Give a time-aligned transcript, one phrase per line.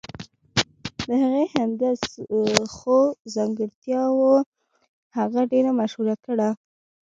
[1.07, 1.91] د هغې همدې
[2.75, 2.99] ښو
[3.35, 4.33] ځانګرتياوو
[5.17, 6.49] هغه ډېره مشهوره کړه.